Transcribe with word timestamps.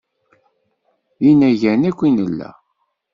D 1.19 1.23
inagan 1.31 1.81
akk 1.89 1.99
i 2.07 2.09
nella. 2.15 2.51